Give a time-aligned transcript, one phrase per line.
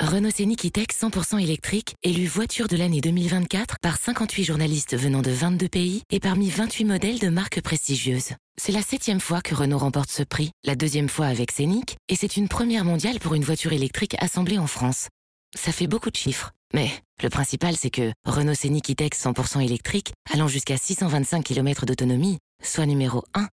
[0.00, 5.32] Renault Scénic E-Tech 100% électrique, élu voiture de l'année 2024 par 58 journalistes venant de
[5.32, 8.30] 22 pays et parmi 28 modèles de marques prestigieuses.
[8.56, 12.14] C'est la septième fois que Renault remporte ce prix, la deuxième fois avec Scénic, et
[12.14, 15.08] c'est une première mondiale pour une voiture électrique assemblée en France.
[15.56, 20.12] Ça fait beaucoup de chiffres, mais le principal c'est que Renault Scénic E-Tech 100% électrique,
[20.32, 23.48] allant jusqu'à 625 km d'autonomie, soit numéro 1.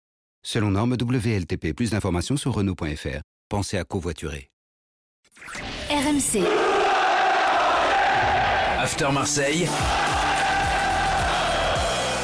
[0.44, 3.20] Selon norme WLTP, plus d'informations sur Renault.fr.
[3.48, 4.48] Pensez à covoiturer.
[5.92, 6.42] RMC.
[8.80, 9.68] After Marseille,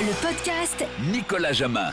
[0.01, 1.93] Le podcast Nicolas Jamin.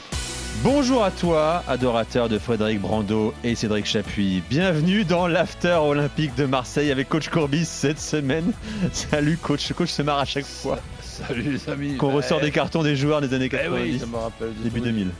[0.63, 4.41] Bonjour à toi, adorateur de Frédéric Brando et Cédric Chapuis.
[4.49, 8.53] Bienvenue dans l'After Olympique de Marseille avec Coach Courbis cette semaine.
[8.93, 11.97] Salut coach, coach se marre à chaque fois Salut les amis.
[11.97, 14.53] qu'on Bah, ressort des cartons des joueurs des années eh 90, oui, ça me rappelle
[14.53, 15.07] des début souvenirs.
[15.07, 15.11] 2000.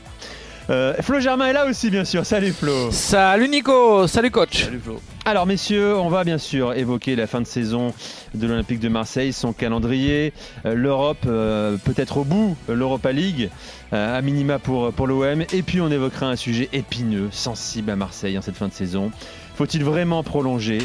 [0.70, 2.92] Euh, Flo Germain est là aussi bien sûr, salut Flo.
[2.92, 4.64] Salut Nico, salut coach.
[4.64, 5.02] Salut Flo.
[5.28, 7.96] Alors messieurs, on va bien sûr évoquer la fin de saison
[8.36, 10.34] de l'Olympique de Marseille, son calendrier,
[10.68, 13.50] euh, l'Europe, euh, peut-être au bout, l'Europa League,
[13.92, 17.96] euh, à minima pour, pour l'OM, et puis on évoquera un sujet épineux, sensible à
[17.96, 19.10] Marseille en cette fin de saison.
[19.56, 20.78] Faut-il vraiment prolonger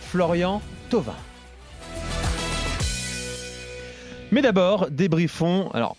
[0.00, 0.60] Florian
[0.90, 1.14] Thauvin?
[4.32, 5.70] Mais d'abord, débriefons.
[5.72, 5.96] Alors,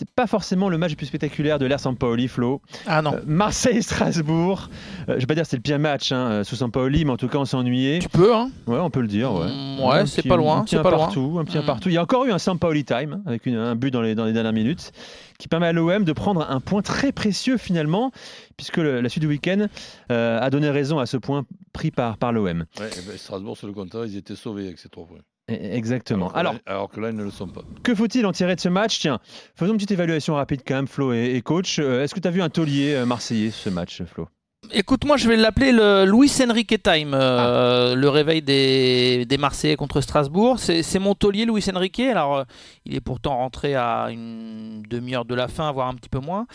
[0.00, 2.62] c'était pas forcément le match le plus spectaculaire de l'ère Sampaoli, Flo.
[2.86, 3.12] Ah non.
[3.14, 4.68] Euh, Marseille-Strasbourg.
[5.08, 7.10] Euh, je vais pas dire que c'est le pire match hein, euh, sous Sampaoli, mais
[7.10, 7.98] en tout cas on s'est ennuyé.
[7.98, 9.32] Tu peux, hein Ouais, on peut le dire.
[9.32, 10.98] Ouais, Mm, ouais, Un c'est petit- pas loin, Un petit c'est un pas loin.
[11.00, 11.66] partout, un petit un Mm.
[11.66, 11.88] partout.
[11.90, 14.14] Il y a encore eu un Sampaoli time hein, avec une- un but dans les,
[14.14, 14.92] dans les dernières minutes
[15.38, 18.10] qui permet à l'OM de prendre un point très précieux finalement,
[18.56, 19.66] puisque le- la suite du week-end
[20.10, 22.64] euh, a donné raison à ce point pris par, par l'OM.
[22.78, 25.18] Ouais, eh ben, Strasbourg, sur le contraire, ils étaient sauvés avec ces trois points.
[25.50, 26.28] E- Exactement.
[26.32, 26.54] Alors,
[26.90, 27.62] que là, ils ne le sont pas.
[27.82, 28.98] que faut-il en tirer de ce match?
[29.00, 29.18] Tiens,
[29.56, 31.78] faisons une petite évaluation rapide quand même, Flo et, et coach.
[31.78, 34.28] Euh, Est-ce que tu as vu un taulier euh, marseillais ce match, Flo?
[34.72, 37.16] Écoute, moi je vais l'appeler le Luis Enrique Time, Ah.
[37.16, 40.58] euh, le réveil des, des Marseillais contre Strasbourg.
[40.60, 41.98] C'est mon taulier Luis Enrique.
[42.00, 42.44] Alors, euh,
[42.84, 46.46] il est pourtant rentré à une demi-heure de la fin, voire un petit peu moins.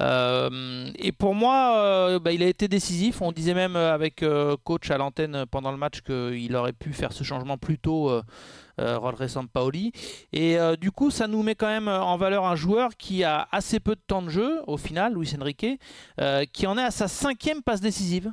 [0.00, 3.22] Euh, et pour moi, bah, il a été décisif.
[3.22, 4.22] On disait même avec
[4.64, 8.10] coach à l'antenne pendant le match qu'il aurait pu faire ce changement plus tôt.
[8.80, 9.92] Euh, euh, Rodri Sampaoli.
[10.32, 13.48] Et euh, du coup, ça nous met quand même en valeur un joueur qui a
[13.50, 15.66] assez peu de temps de jeu, au final, Luis Enrique,
[16.20, 18.32] euh, qui en est à sa cinquième passe décisive.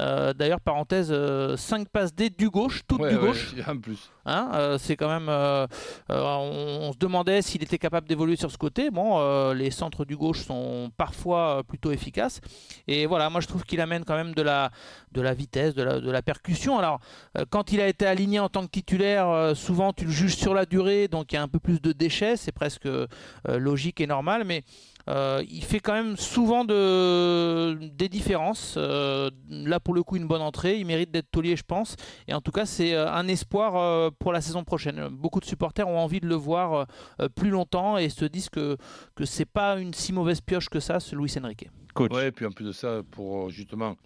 [0.00, 1.14] Euh, D'ailleurs, parenthèse,
[1.56, 3.54] 5 passes D du gauche, toutes Ouais, du ouais, gauche.
[3.68, 4.10] en plus.
[4.24, 5.28] Hein, euh, c'est quand même.
[5.28, 5.66] euh,
[6.10, 8.90] euh, on, on se demandait s'il était capable d'évoluer sur ce côté.
[8.90, 12.40] Bon, euh, les centres du gauche sont parfois euh, plutôt efficaces.
[12.88, 14.70] Et voilà, moi je trouve qu'il amène quand même de la,
[15.12, 16.78] de la vitesse, de la, de la percussion.
[16.78, 17.00] Alors,
[17.38, 20.36] euh, quand il a été aligné en tant que titulaire, euh, souvent tu le juges
[20.36, 22.36] sur la durée, donc il y a un peu plus de déchets.
[22.36, 23.06] C'est presque euh,
[23.48, 24.44] logique et normal.
[24.44, 24.62] Mais
[25.08, 28.74] euh, il fait quand même souvent de, des différences.
[28.76, 30.78] Euh, là, pour le coup, une bonne entrée.
[30.78, 31.96] Il mérite d'être taulier, je pense.
[32.28, 35.08] Et en tout cas, c'est euh, un espoir euh, pour la saison prochaine.
[35.08, 36.86] Beaucoup de supporters ont envie de le voir
[37.20, 38.76] euh, plus longtemps et se disent que,
[39.14, 41.68] que c'est pas une si mauvaise pioche que ça, ce Luis Enrique.
[41.94, 42.12] Coach.
[42.12, 43.96] Ouais, et puis en plus de ça, pour justement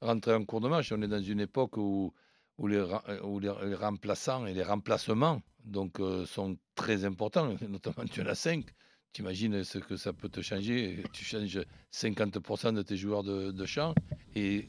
[0.00, 2.12] rentrer en cours de match, on est dans une époque où,
[2.58, 7.48] où, les, ra- où les, les remplaçants et les remplacements donc, euh, sont très importants.
[7.68, 8.64] Notamment, tu en as 5.
[9.12, 11.02] Tu imagines ce que ça peut te changer.
[11.12, 11.60] Tu changes
[11.92, 13.94] 50% de tes joueurs de, champ.
[14.34, 14.66] Et,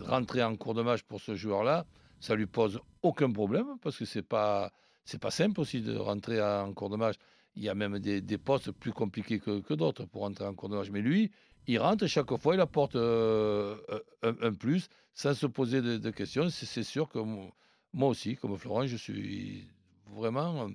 [0.00, 1.84] rentrer en cours de match pour ce joueur-là,
[2.20, 4.72] ça lui pose aucun problème parce que c'est pas
[5.04, 7.16] c'est pas simple aussi de rentrer en cours de match.
[7.54, 10.54] Il y a même des, des postes plus compliqués que, que d'autres pour rentrer en
[10.54, 10.90] cours de match.
[10.90, 11.30] Mais lui,
[11.66, 13.76] il rentre chaque fois, il apporte euh,
[14.22, 16.48] un, plus sans se poser de, questions.
[16.50, 17.52] C'est sûr que mo-
[17.92, 19.66] moi aussi, comme Florent, je suis
[20.06, 20.68] vraiment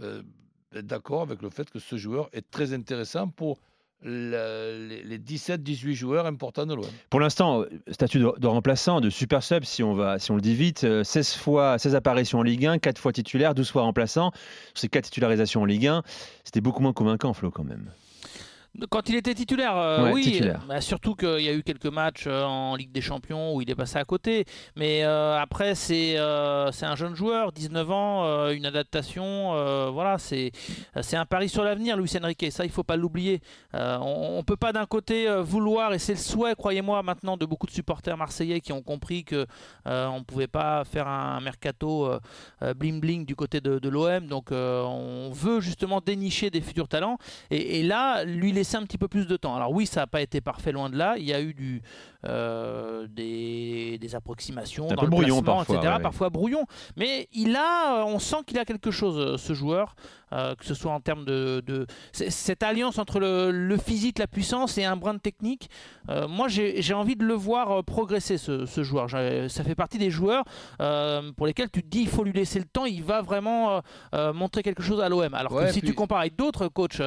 [0.00, 0.22] euh,
[0.74, 3.58] d'accord avec le fait que ce joueur est très intéressant pour
[4.02, 6.86] les, les 17-18 joueurs importants de l'OM.
[7.10, 10.40] Pour l'instant, euh, statut de, remplaçant, de super sub, si on, va, si on le
[10.40, 13.82] dit vite, euh, 16 fois, 16 apparitions en Ligue 1, 4 fois titulaire, 12 fois
[13.82, 14.32] remplaçant.
[14.74, 16.02] Ces 4 titularisations en Ligue 1,
[16.44, 17.92] c'était beaucoup moins convaincant, Flo, quand même.
[18.88, 20.62] Quand il était titulaire, euh, Ouais, oui, titulaire.
[20.68, 23.68] bah, surtout qu'il y a eu quelques matchs euh, en Ligue des Champions où il
[23.68, 24.44] est passé à côté.
[24.76, 29.90] Mais euh, après, c'est euh, un jeune joueur, 19 ans, une adaptation.
[29.92, 30.52] voilà, c'est
[31.14, 32.46] un pari sur l'avenir, Luis Enrique.
[32.52, 33.40] Ça, il faut pas l'oublier.
[33.74, 37.66] On, on peut pas d'un côté vouloir, et c'est le souhait, croyez-moi, maintenant de beaucoup
[37.66, 39.46] de supporters marseillais qui ont compris que
[39.84, 42.08] on pouvait pas faire un mercato
[42.76, 44.26] bling bling du côté de, de l'OM.
[44.28, 47.18] Donc, on veut justement dénicher des futurs talents.
[47.50, 49.54] Et, et là, lui, il laisser un petit peu plus de temps.
[49.56, 51.16] Alors oui, ça n'a pas été parfait loin de là.
[51.18, 51.82] Il y a eu du,
[52.26, 55.94] euh, des, des approximations, dans le brouillon parfois, etc.
[55.96, 56.02] ouais.
[56.02, 56.64] Parfois brouillon.
[56.96, 59.94] Mais il a, on sent qu'il a quelque chose, euh, ce joueur,
[60.32, 64.76] euh, que ce soit en termes de, cette alliance entre le, le physique, la puissance
[64.78, 65.70] et un brin de technique.
[66.08, 69.08] Euh, moi, j'ai envie de le voir progresser, ce, ce joueur.
[69.10, 70.44] Ça fait partie des joueurs
[71.36, 73.80] pour lesquels tu te dis il faut lui laisser le temps, il va vraiment
[74.34, 75.32] montrer quelque chose à l'OM.
[75.34, 77.00] Alors Ouais, que si puis- tu compares avec d'autres coachs,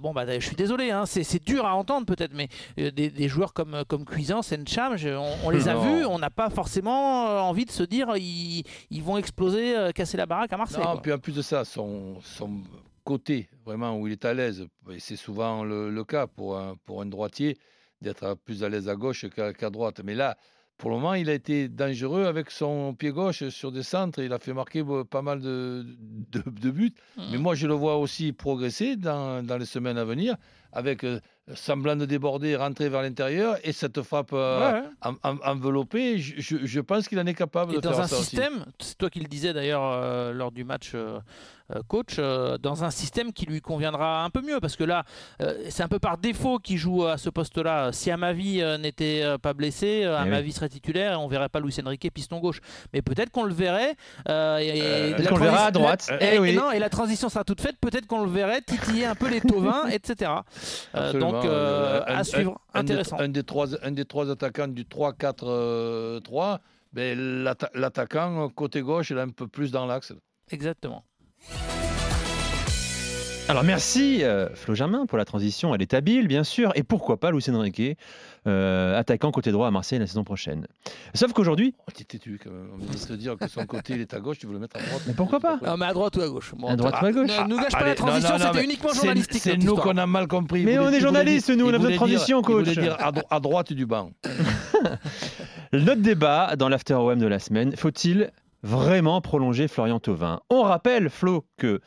[0.00, 2.48] bon bah je suis désolé, hein, c'est dur à entendre peut-être, mais
[2.78, 5.80] euh, des, des joueurs comme comme Cuisance, Encham, on, on les a Non.
[5.98, 9.90] vus, on n'a pas forcément euh, envie de se dire ils, ils vont exploser, euh,
[9.92, 10.84] casser la baraque à Marseille.
[10.84, 12.60] Non, puis en plus de ça, son, son
[13.04, 16.74] côté, vraiment, où il est à l'aise, et c'est souvent le, le cas pour un,
[16.86, 17.56] pour un droitier,
[18.00, 20.00] d'être plus à l'aise à gauche qu'à droite.
[20.04, 20.36] Mais là,
[20.76, 24.20] pour le moment, il a été dangereux avec son pied gauche sur des centres.
[24.20, 25.86] Il a fait marquer euh, pas mal de,
[26.32, 26.92] de, de buts.
[27.30, 27.42] Mais Mm.
[27.42, 30.34] moi, je le vois aussi progresser dans, dans les semaines à venir,
[30.74, 31.20] avec euh,
[31.54, 34.86] semblant de déborder, rentrer vers l'intérieur, et cette frappe euh, Ouais, ouais.
[35.02, 38.00] en- en- enveloppée, je, je- je pense qu'il en est capable Et de dans faire
[38.04, 40.92] un ça système, c'est toi qui le disais d'ailleurs euh, lors du match
[41.88, 45.04] coach, euh, dans un système qui lui conviendra un peu mieux parce que là,
[45.40, 47.90] euh, c'est un peu par défaut qu'il joue à ce poste-là.
[47.92, 51.48] Si Amavi euh, n'était euh, pas blessé, euh, Eh Amavi serait titulaire et on verrait
[51.48, 52.60] pas Luis Enrique piston gauche.
[52.92, 53.94] Mais peut-être qu'on le verrait.
[54.28, 54.82] euh, et- et
[55.14, 56.50] Euh, qu'on le verra à droite la- Eh et, oui.
[56.50, 57.76] et non, et la transition sera toute faite.
[57.80, 59.40] Peut-être qu'on le verrait titiller un peu les
[59.80, 60.30] Tovins, etc.
[60.94, 63.18] Euh, donc euh, euh, un- à suivre, un des- intéressant.
[63.18, 66.60] Un des, trois, un des trois attaquants du 3-4-3,
[66.92, 70.12] ben, l'atta- l'attaquant côté gauche, il est un peu plus dans l'axe.
[70.50, 71.04] Exactement.
[73.46, 77.18] Alors merci euh, Flo Germain pour la transition, elle est habile bien sûr, et pourquoi
[77.20, 77.98] pas Luis Enrique,
[78.46, 80.66] euh, attaquant côté droit à Marseille la saison prochaine.
[81.12, 82.68] Sauf qu'aujourd'hui, Oh, t'es têtu quand même.
[82.74, 84.60] On vient de te dire que son côté il est à gauche, tu veux le
[84.60, 85.02] mettre à droite.
[85.06, 87.06] Mais pourquoi pas Non, mais à droite ou à gauche Bon, À droite ah, ou
[87.06, 89.42] à gauche Ne nous gâche pas Allez, la transition, non, non, c'était mais uniquement journalistique.
[89.42, 90.64] C'est nous qu'on a mal compris.
[90.64, 92.68] Mais on est journalistes, nous, on a besoin de transition, coach.
[92.68, 94.10] dire à, dro- à droite du banc.
[95.72, 98.30] notre débat dans l'After OM de la semaine, faut-il
[98.64, 101.80] vraiment prolonger Florian Thauvin On rappelle Flo que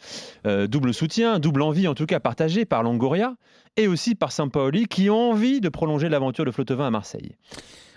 [0.46, 3.36] euh, double soutien, double envie en tout cas partagée par Longoria
[3.76, 7.36] et aussi par Sampaoli qui ont envie de prolonger l'aventure de Flo Thauvin à Marseille.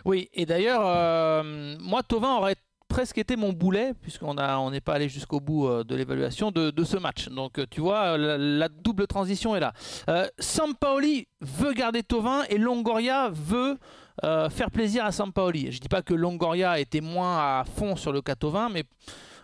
[0.06, 2.56] Oui, et d'ailleurs, euh, moi, Tovin aurait
[2.88, 6.50] presque été mon boulet, puisqu'on a- on n'est pas allé jusqu'au bout euh, de l'évaluation
[6.50, 7.28] de, ce match.
[7.28, 9.72] Donc, tu vois, la, la double transition est là.
[10.08, 13.76] Euh, Sampaoli veut garder Tovin et Longoria veut
[14.24, 15.72] euh, faire plaisir à Sampaoli.
[15.72, 18.84] Je dis pas que Longoria était moins à fond sur le cas Tovin, mais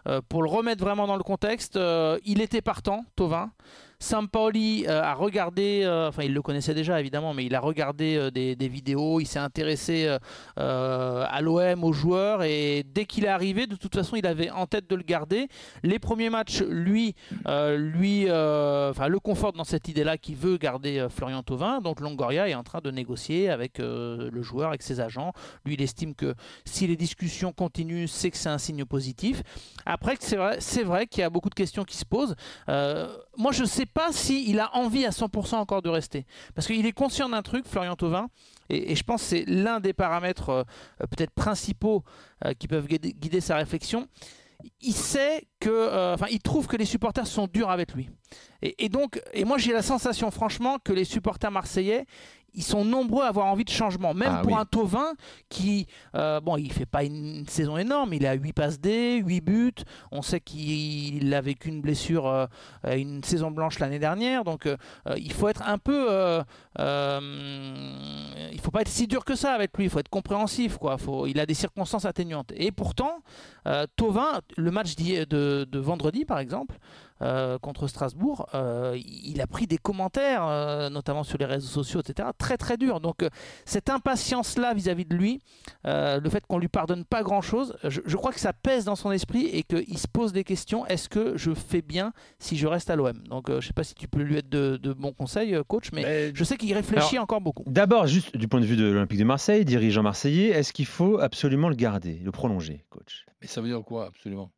[0.06, 3.50] euh, pour le remettre vraiment dans le contexte, euh, il était partant, Tovin.
[3.98, 8.16] Sampaoli euh, a regardé, euh, enfin il le connaissait déjà évidemment, mais il a regardé
[8.16, 10.16] euh, des, vidéos, il s'est intéressé
[10.58, 14.50] euh, à l'OM, aux joueurs, et dès qu'il est arrivé, de toute façon, il avait
[14.50, 15.48] en tête de le garder.
[15.82, 17.14] Les premiers matchs, lui,
[17.46, 21.81] lui, enfin le conforte dans cette idée-là qu'il veut garder Florian Thauvin.
[21.81, 25.32] Donc Longoria est en train de négocier avec le joueur, avec ses agents.
[25.64, 26.34] Lui, il estime que
[26.64, 29.43] si les discussions continuent, c'est que c'est un signe positif.
[29.84, 32.34] Après, c'est vrai, c'est vrai qu'il y a beaucoup de questions qui se posent.
[33.38, 36.26] Moi, je ne sais pas s'il a envie à 100% encore de rester.
[36.54, 38.28] Parce qu'il est conscient d'un truc, Florian Thauvin,
[38.68, 40.64] et, je pense que c'est l'un des paramètres euh,
[41.00, 42.02] euh, peut-être principaux
[42.44, 44.08] euh, qui peuvent guider, sa réflexion.
[44.80, 48.08] Il sait que, enfin, il trouve que les supporters sont durs avec lui.
[48.62, 52.06] Et, et donc, et moi j'ai la sensation, franchement, que les supporters marseillais,
[52.56, 54.14] ils sont nombreux à avoir envie de changement.
[54.14, 54.58] Même Ah pour oui.
[54.58, 55.12] un Tovin
[55.49, 55.87] qui,
[56.17, 59.73] euh, bon, il fait pas une saison énorme, il a 8 passes D, 8 buts.
[60.11, 62.47] On sait qu'il a vécu une blessure, euh,
[62.97, 64.43] une saison blanche l'année dernière.
[64.43, 64.76] Donc, euh,
[65.17, 66.08] il faut être un peu,
[66.79, 69.85] il faut pas être si dur que ça avec lui.
[69.85, 70.97] Il faut être compréhensif, quoi.
[70.97, 72.53] Faut, il a des circonstances atténuantes.
[72.56, 73.23] Et pourtant,
[73.97, 76.79] Tovin, le match de vendredi, par exemple.
[77.23, 82.01] Euh, contre Strasbourg, euh, il a pris des commentaires, euh, notamment sur les réseaux sociaux,
[82.01, 83.01] etc., très très durs.
[83.01, 83.29] Donc euh,
[83.65, 85.41] cette impatience-là vis-à-vis de lui,
[85.87, 88.96] euh, le fait qu'on lui pardonne pas grand-chose, je, je crois que ça pèse dans
[88.96, 90.87] son esprit et qu'il se pose des questions.
[90.87, 93.85] Est-ce que je fais bien si je reste à l'OM Donc euh, je sais pas
[93.85, 96.56] si tu peux lui être de, de bons conseils, euh, coach, mais Mais je sais
[96.56, 97.65] qu'il réfléchit encore beaucoup.
[97.67, 101.19] D'abord, juste du point de vue de l'Olympique de Marseille, dirigeant marseillais, est-ce qu'il faut
[101.19, 103.25] absolument le garder, le prolonger, coach?
[103.41, 104.51] Mais ça veut dire quoi, absolument?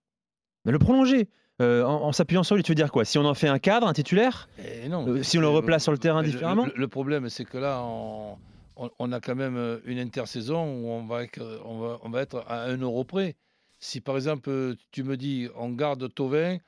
[0.64, 1.28] Mais le prolonger
[1.60, 3.04] euh, en, en s'appuyant sur lui, tu veux dire quoi?
[3.04, 4.48] Si on en fait un cadre, un titulaire?
[4.58, 5.06] Eh non.
[5.08, 6.66] Euh, si on le replace sur le terrain différemment?
[6.66, 8.36] le, le problème, c'est que là, on,
[8.76, 12.10] on- on a quand même euh, une intersaison où on va, être, on, va, on
[12.10, 13.34] va être à un euro près.
[13.80, 16.58] Si par exemple, tu me dis, on garde Tovin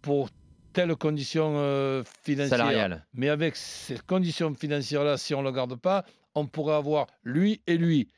[0.00, 0.28] pour
[0.72, 5.76] telle condition euh, financière, salarial mais avec ces conditions financières-là, si on ne le garde
[5.76, 8.08] pas, on pourrait avoir lui et lui.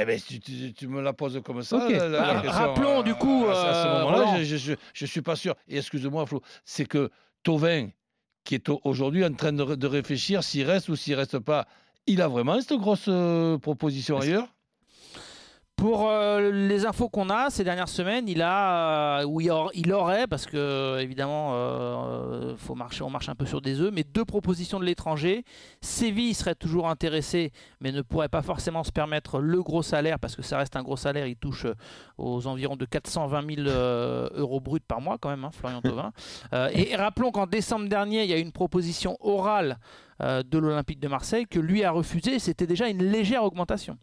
[0.00, 1.86] Eh ben, tu, tu- tu me la poses comme ça.
[1.88, 5.06] La- Bah, question, rappelons, à- du coup, à, à ce euh, moment-là, je- je ne
[5.06, 5.54] suis pas sûr.
[5.68, 7.10] Et excuse-moi, Flo, c'est que
[7.42, 7.88] Tovin,
[8.44, 11.66] qui est au- aujourd'hui en train de, de réfléchir s'il reste ou s'il reste pas.
[12.06, 14.48] Il a vraiment cette grosse euh, proposition ailleurs?
[15.80, 19.70] Pour euh, les infos qu'on a ces dernières semaines, il a, euh, ou il, aur-
[19.74, 23.90] il aurait, parce que évidemment, euh, faut marcher, on marche un peu sur des œufs,
[23.90, 25.42] mais deux propositions de l'étranger.
[25.80, 30.36] Séville serait toujours intéressé, mais ne pourrait pas forcément se permettre le gros salaire, parce
[30.36, 31.26] que ça reste un gros salaire.
[31.26, 31.66] Il touche
[32.18, 36.12] aux environs de 420 000 euh, euros bruts par mois, quand même, hein, Florian Thauvin.
[36.74, 39.78] Et rappelons qu'en décembre dernier, il y a eu une proposition orale
[40.22, 42.38] euh, de l'Olympique de Marseille que lui a refusé.
[42.38, 43.96] C'était déjà une légère augmentation.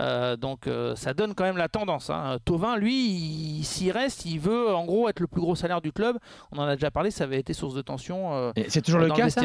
[0.00, 2.08] Euh, donc euh, ça donne quand même la tendance.
[2.10, 2.38] Hein.
[2.44, 5.92] Tovin, lui, il- s'il reste, il veut en gros être le plus gros salaire du
[5.92, 6.18] club.
[6.52, 8.52] On en a déjà parlé, ça avait été source de tension.
[8.68, 9.40] C'est toujours le cas, ça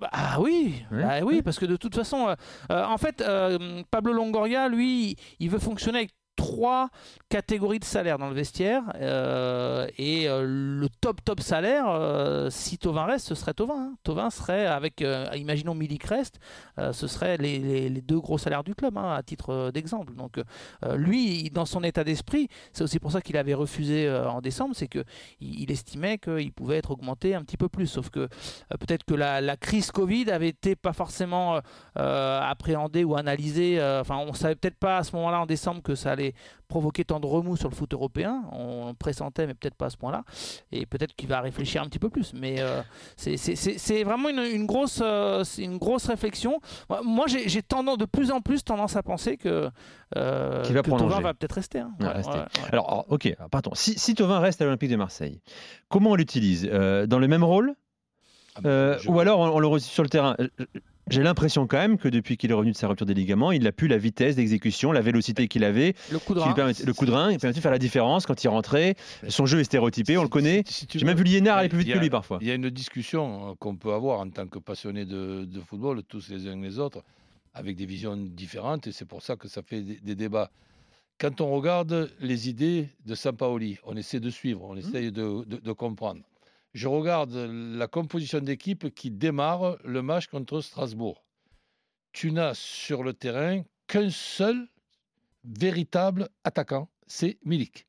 [0.00, 2.34] Bah, ah oui, bah oui, parce que de toute façon,
[2.72, 6.88] euh, en fait, euh, Pablo Longoria, lui, il veut fonctionner avec trois
[7.28, 12.78] catégories de salaire dans le vestiaire euh, et euh, le top top salaire euh, si
[12.78, 13.94] Tovin reste ce serait Tovin hein.
[14.02, 16.38] Tovin serait avec imaginons Milik reste
[16.92, 20.40] ce serait les, les- deux gros salaires du club hein, à titre d'exemple donc
[20.94, 24.88] lui dans son état d'esprit c'est aussi pour ça qu'il avait refusé en décembre c'est
[24.88, 25.04] que
[25.40, 28.28] il, estimait qu'il pouvait être augmenté un petit peu plus sauf que
[28.80, 31.60] peut-être que la, la crise Covid avait été pas forcément
[31.94, 33.80] appréhendée ou analysée.
[34.00, 36.21] Enfin, on savait peut-être pas à ce moment-là en décembre que ça allait
[36.68, 38.42] provoquer tant de remous sur le foot européen.
[38.52, 40.24] On pressentait, mais peut-être pas à ce point-là.
[40.72, 42.32] Et peut-être qu'il va réfléchir un petit peu plus.
[42.34, 42.82] Mais euh,
[43.16, 46.60] c'est- vraiment une, une grosse, euh, c'est une grosse réflexion.
[47.04, 49.70] Moi, j'ai tendance, de plus en plus tendance à penser que,
[50.16, 51.22] euh, Qu'il va que Thauvin prolonger.
[51.22, 51.78] va peut-être rester.
[51.80, 51.92] hein.
[52.00, 52.32] Ouais, Ouais, rester.
[52.32, 52.68] ouais, ouais.
[52.72, 53.72] Alors, alors, ok, pardon.
[53.74, 55.40] Si, si Thauvin reste à l'Olympique de Marseille,
[55.88, 56.68] comment on l'utilise?
[56.70, 57.74] Euh, Dans le même rôle?
[58.54, 60.36] Ah bah, Euh, je- Ou alors on, on le reçoit sur le terrain
[61.12, 63.62] J'ai l'impression quand même que depuis qu'il est revenu de sa rupture des ligaments, il
[63.64, 66.52] n'a plus la vitesse d'exécution, la vélocité qu'il avait, Le coup de rein.
[66.54, 68.94] permettait- le coup de rein, il permettait de faire la différence quand il rentrait.
[69.28, 70.62] Son jeu est stéréotypé, on le connaît.
[70.66, 72.38] Si- si tu J'ai même vu Liénard aller plus vite que a- lui parfois.
[72.40, 75.60] Il y a une discussion euh, qu'on peut avoir en tant que passionné de, de
[75.60, 77.02] football, tous les uns les autres,
[77.54, 80.50] avec des visions différentes, et c'est pour ça que ça fait des, des débats.
[81.18, 85.58] Quand on regarde les idées de Sampaoli, on essaie de suivre, on essaie de, de-
[85.58, 86.20] de comprendre.
[86.72, 91.22] Je regarde la composition d'équipe qui démarre le match contre Strasbourg.
[92.12, 94.68] Tu n'as sur le terrain qu'un seul
[95.44, 97.86] véritable attaquant, c'est Milik.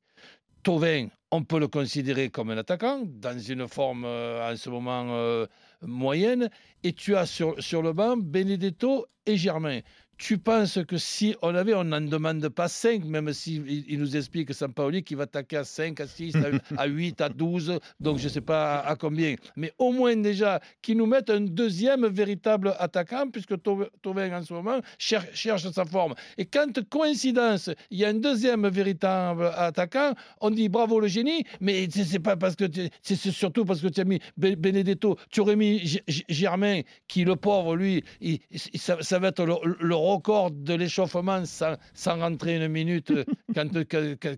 [0.63, 5.07] Tovin, on peut le considérer comme un attaquant, dans une forme euh, en ce moment
[5.09, 5.45] euh,
[5.81, 6.49] moyenne,
[6.83, 9.79] et tu as sur, sur le banc Benedetto et Germain.
[10.17, 13.99] Tu penses que si on avait, on n'en demande pas 5, même s'il il il
[13.99, 16.39] nous explique Sampaoli qu'il va attaquer à 5, à 6, à,
[16.81, 19.35] à 8, à 12, donc je ne sais pas à, combien.
[19.57, 24.43] Mais au moins déjà qu'ils nous mettent un deuxième véritable attaquant, puisque Tau- Thauvin en
[24.43, 26.13] ce moment cher- cherche sa forme.
[26.37, 31.43] Et quand, coïncidence, il y a un deuxième véritable attaquant, on dit bravo le génie,
[31.59, 32.65] mais c'est pas parce que
[33.01, 36.81] c'est surtout parce que tu as mis Be- Benedetto, tu aurais mis G- G- Germain,
[37.07, 41.45] qui le pauvre, lui, il- il- ça, ça va être le, le record de l'échauffement
[41.45, 43.23] sans, sans rentrer une minute euh,
[43.55, 43.69] quand,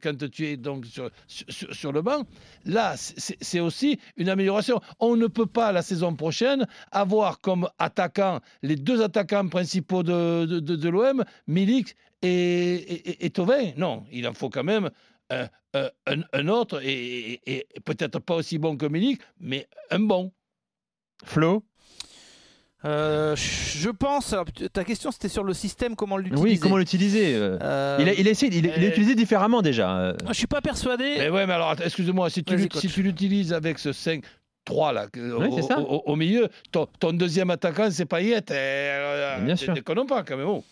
[0.01, 2.23] quand, tu es donc sur, sur, sur le banc.
[2.65, 4.79] Là, c'est aussi une amélioration.
[4.99, 10.45] On ne peut pas la saison prochaine avoir comme attaquants les deux attaquants principaux de,
[10.45, 13.71] de, de- de l'OM, Milik et, et, et- et Thauvin.
[13.77, 14.89] Non, il en faut quand même
[15.29, 19.67] un, un- un- un autre, et, et- et peut-être pas aussi bon que Milik, mais
[19.91, 20.31] un bon.
[21.23, 21.63] Flo?
[22.85, 24.31] Euh, je pense.
[24.33, 26.43] alors, ta question c'était sur le système, comment l'utiliser.
[26.43, 29.61] Oui, comment l'utiliser euh, Euh, il, a, il a essayé, il, il l'a utilisé différemment
[29.61, 29.97] déjà.
[29.97, 30.13] euh.
[30.29, 31.15] Je suis pas persuadé.
[31.17, 34.23] Mais ouais, mais alors, excuse-moi, si tu, si l'utilises avec ce 5.
[34.65, 35.79] 3 là, Oui, au, c'est ça.
[35.79, 38.41] au- au- au milieu, ton, ton deuxième attaquant, c'est Payet.
[38.49, 39.73] Euh, Bien sûr.
[39.75, 40.47] Déconnons pas quand même.
[40.47, 40.63] oh.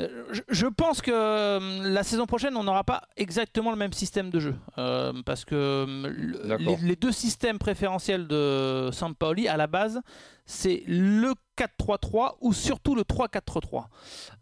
[0.00, 4.30] Euh, Je, pense que euh, la saison prochaine, on n'aura pas exactement le même système
[4.30, 4.54] de jeu.
[4.78, 10.00] Euh, parce que le- les, les deux systèmes préférentiels de Sampaoli, à la base,
[10.46, 13.84] c'est le 4-3-3 ou surtout le 3-4-3.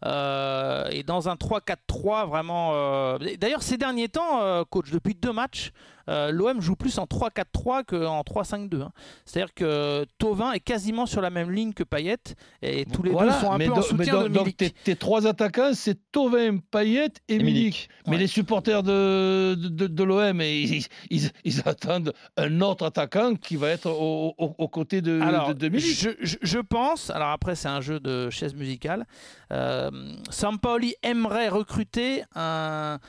[0.05, 2.71] Euh, et dans un 3-4-3, vraiment.
[2.73, 5.71] euh, D'ailleurs, ces derniers temps, euh, coach, depuis deux matchs,
[6.09, 8.81] euh, l'OM joue plus en 3-4-3 qu'en 3-5-2.
[8.81, 8.91] hein.
[9.25, 12.15] C'est-à-dire que Tovin est quasiment sur la même ligne que Payet
[12.61, 14.57] et tous les Voilà, deux sont un mais peu en soutien donc- de donc Milik.
[14.57, 17.45] tes, tes trois attaquants, c'est Tovin, Payet et, Et Milik.
[17.55, 17.89] Milik.
[18.05, 18.17] Mais Ouais.
[18.19, 23.57] les supporters de, de, de- de l'OM, ils, ils- ils attendent un autre attaquant qui
[23.57, 25.93] va être au- au- aux côtés de, Alors, de, de Milik.
[25.99, 29.05] je, je- je pense, alors après c'est un jeu de chaise musicale,
[29.51, 29.89] euh,
[30.29, 32.99] Sampaoli aimerait recruter un,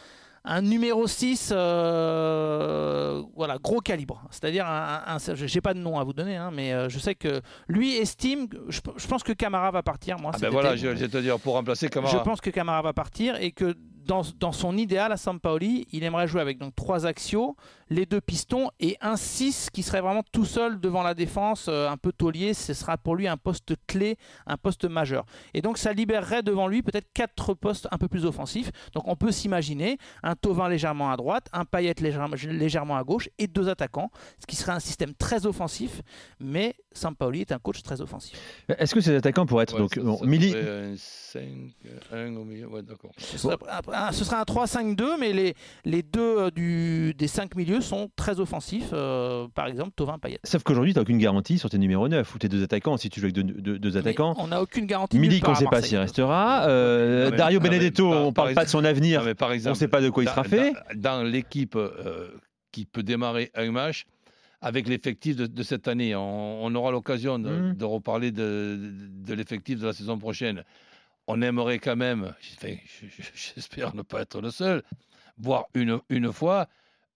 [0.45, 4.23] un numéro 6, euh, voilà, gros calibre.
[4.31, 6.89] C'est-à-dire, un, un- un- je n'ai pas de nom à vous donner, hein, mais euh,
[6.89, 10.19] je sais que lui estime, je, je pense que Camara va partir.
[10.19, 12.23] Moi, Ah ben voilà, je je vais te dire, pour remplacer Je Camara.
[12.23, 13.75] pense que Camara va partir et que
[14.09, 17.57] dans, dans son idéal à Sampaoli, il aimerait jouer avec donc trois axiaux,
[17.91, 21.89] les deux pistons et un 6 qui serait vraiment tout seul devant la défense, euh,
[21.89, 22.55] un peu taulier.
[22.55, 25.25] Ce sera pour lui un poste clé, un poste majeur.
[25.55, 28.71] Et donc ça libérerait devant lui peut-être quatre postes un peu plus offensifs.
[28.95, 33.29] Donc on peut s'imaginer un Tovin légèrement à droite, un Payet légèrement, légèrement à gauche
[33.39, 34.11] et deux attaquants,
[34.41, 36.01] ce qui serait un système très offensif.
[36.41, 38.39] Mais Sampaoli est un coach très offensif.
[38.69, 41.43] Est-ce que ces attaquants pourraient être Ouais, donc ça- bon, ça Mili- ferait un 5,
[42.13, 42.67] 1 au milieu.
[42.69, 43.11] Ouais, d'accord.
[44.13, 47.55] Ce serait un, ce serait un 3-5-2, mais les, les deux euh, du, des cinq
[47.57, 48.91] milieux sont très offensifs.
[48.93, 50.39] euh, par exemple, Tovin, Payet.
[50.45, 52.97] Sauf qu'aujourd'hui, tu n'as aucune garantie sur tes numéros 9 ou tes deux attaquants.
[52.97, 55.19] Si tu joues avec deux, deux- deux attaquants, Mais on n'a aucune garantie.
[55.19, 56.67] Milik, on ne sait pas s'il restera.
[56.69, 59.21] Euh, Non, mais- Dario non, Benedetto, par- on ne par parle pas de son avenir.
[59.21, 60.73] Non, mais par On ne exemple, sait pas de quoi il sera fait.
[60.95, 62.29] Dans, dans l'équipe euh,
[62.73, 64.05] qui peut démarrer un match,
[64.61, 67.75] avec l'effectif de, de cette année, on, on aura l'occasion de, Mm.
[67.77, 68.77] de reparler de,
[69.25, 70.65] de l'effectif de la saison prochaine.
[71.31, 72.75] On aimerait quand même, enfin,
[73.55, 74.83] j'espère ne pas être le seul,
[75.37, 76.67] voir une, une fois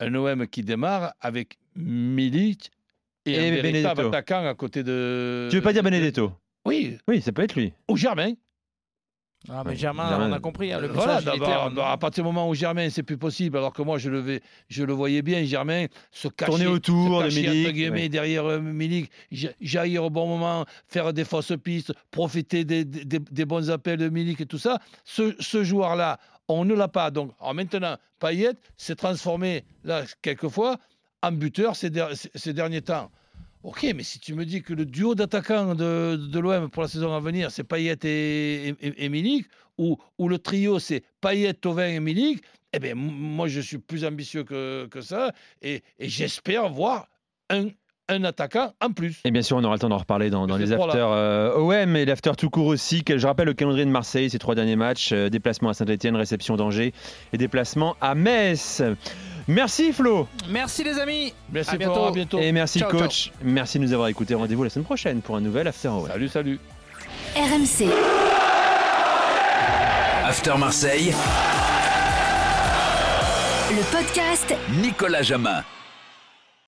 [0.00, 2.70] un OM qui démarre avec Milic
[3.24, 4.08] et, Et un véritable Benedetto.
[4.08, 5.48] attaquant à côté de.
[5.50, 6.32] Tu veux pas dire de- Benedetto?
[6.66, 7.72] Oui, Oui, ça peut être lui.
[7.88, 8.34] ou Germain.
[9.50, 10.72] Ah, mais Germain, Germain- on a compris.
[10.72, 11.68] hein, le Voilà, message, il est d'abord, clair.
[11.70, 14.20] d'abord, à partir du moment où Germain, c'est plus possible, alors que moi, je le,
[14.20, 18.60] vais- je le voyais bien, Germain, se cacher, Tourner autour se cacher, Milik, derrière euh,
[18.60, 23.44] Milik, ja- jaillir au bon moment, faire des fausses pistes, profiter des, des- des- des
[23.44, 24.78] bons appels de Milik et tout ça.
[25.04, 26.18] Ce, ce joueur-là,
[26.48, 27.10] on ne l'a pas.
[27.10, 30.76] Donc, alors maintenant, Payet s'est transformé, là, quelquefois,
[31.22, 33.10] en buteur ces, der- ces- ces derniers temps.
[33.62, 36.88] Ok, mais si tu me dis que le duo d'attaquants de, de l'OM pour la
[36.88, 39.46] saison à venir, c'est Payet et, et, et Milik,
[39.78, 42.42] ou, ou le trio, c'est Payet, Tovin et Milik,
[42.72, 47.06] eh bien, moi, je suis plus ambitieux que, que ça, et, et j'espère voir
[47.50, 47.68] un,
[48.08, 49.20] un attaquant en plus.
[49.24, 52.04] Et bien sûr, on aura le temps d'en reparler dans, les afters euh, OM et
[52.04, 53.04] l'after tout court aussi.
[53.04, 56.16] que Je rappelle le calendrier de Marseille, ces trois derniers matchs euh, déplacement à Saint-Etienne,
[56.16, 56.92] réception d'Angers
[57.32, 58.82] et déplacement à Metz.
[59.48, 61.32] Merci Flo Merci les amis.
[61.50, 62.04] Merci À bientôt.
[62.04, 62.38] À bientôt.
[62.40, 63.30] et merci Ciao, coach.
[63.42, 64.34] Merci de nous avoir écoutés.
[64.34, 66.06] Rendez-vous la semaine prochaine pour un nouvel after OM.
[66.06, 66.60] Salut, salut.
[67.36, 67.88] RMC.
[70.24, 71.12] After Marseille,
[73.70, 75.62] Le podcast Nicolas Jamin.